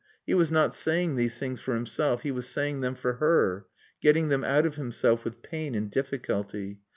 [0.25, 3.67] He was not saying these things for himself; he was saying them for her,
[4.01, 6.79] getting them out of himself with pain and difficulty.